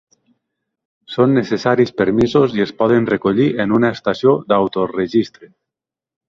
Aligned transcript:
Són 1.15 1.35
necessaris 1.39 1.93
permisos 2.01 2.55
i 2.61 2.63
es 2.65 2.73
poden 2.79 3.05
recollir 3.11 3.47
en 3.67 3.77
una 3.81 3.93
estació 3.99 4.35
d'autorregistre. 4.53 5.53